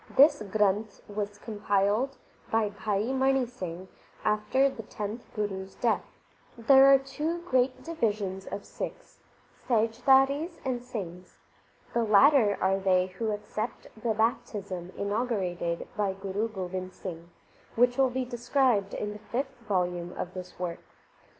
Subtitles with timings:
[0.17, 2.17] This Granth was compiled
[2.49, 3.87] by Bhai Mani Singh
[4.25, 6.03] after the tenth Guru s death.
[6.57, 9.19] There are two great divisions of Sikhs,
[9.67, 11.37] Sahijdharis and Singhs.
[11.93, 17.29] The latter are they who accept the baptism in augurated by Guru Gobind Singh,
[17.75, 20.81] which will be described in the fifth volume of this work.